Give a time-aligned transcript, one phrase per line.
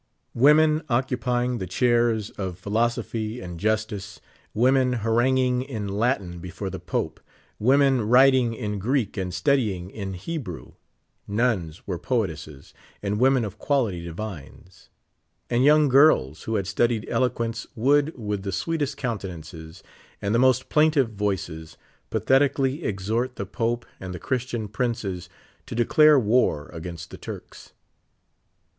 [0.33, 4.19] Women occupving: the chairs of Philosophy and Justice;
[4.51, 7.19] women haranguing in Latin before the Pope;
[7.59, 10.71] women writing in (4 reek and studying in Hebrew;
[11.27, 14.89] nuns were poetesses and women of quality divines;
[15.51, 19.83] and young girls who had studied eloquence would, with the sweetest countenances
[20.19, 21.77] and the most plaintiff voices,
[22.09, 25.29] pathetically exhort the Pope and the Christian princes
[25.67, 27.73] to declare war against the Turks.